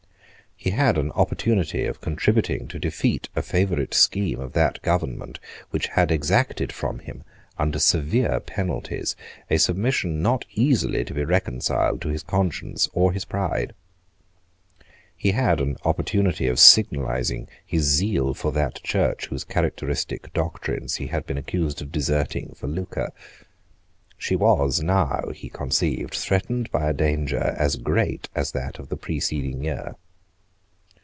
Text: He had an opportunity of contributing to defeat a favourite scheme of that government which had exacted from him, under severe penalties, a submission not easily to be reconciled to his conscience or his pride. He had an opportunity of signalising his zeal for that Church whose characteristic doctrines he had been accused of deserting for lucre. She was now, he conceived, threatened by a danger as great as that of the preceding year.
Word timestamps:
He 0.63 0.69
had 0.69 0.99
an 0.99 1.11
opportunity 1.13 1.85
of 1.87 2.01
contributing 2.01 2.67
to 2.67 2.77
defeat 2.77 3.29
a 3.35 3.41
favourite 3.41 3.95
scheme 3.95 4.39
of 4.39 4.53
that 4.53 4.79
government 4.83 5.39
which 5.71 5.87
had 5.87 6.11
exacted 6.11 6.71
from 6.71 6.99
him, 6.99 7.23
under 7.57 7.79
severe 7.79 8.39
penalties, 8.39 9.15
a 9.49 9.57
submission 9.57 10.21
not 10.21 10.45
easily 10.53 11.03
to 11.03 11.15
be 11.15 11.25
reconciled 11.25 11.99
to 12.03 12.09
his 12.09 12.21
conscience 12.21 12.87
or 12.93 13.11
his 13.11 13.25
pride. 13.25 13.73
He 15.17 15.31
had 15.31 15.61
an 15.61 15.77
opportunity 15.83 16.45
of 16.47 16.59
signalising 16.59 17.47
his 17.65 17.81
zeal 17.81 18.35
for 18.35 18.51
that 18.51 18.83
Church 18.83 19.25
whose 19.25 19.43
characteristic 19.43 20.31
doctrines 20.31 20.97
he 20.97 21.07
had 21.07 21.25
been 21.25 21.39
accused 21.39 21.81
of 21.81 21.91
deserting 21.91 22.53
for 22.53 22.67
lucre. 22.67 23.11
She 24.15 24.35
was 24.35 24.83
now, 24.83 25.29
he 25.33 25.49
conceived, 25.49 26.13
threatened 26.13 26.69
by 26.69 26.87
a 26.87 26.93
danger 26.93 27.39
as 27.57 27.77
great 27.77 28.29
as 28.35 28.51
that 28.51 28.77
of 28.77 28.89
the 28.89 28.97
preceding 28.97 29.63
year. 29.63 29.95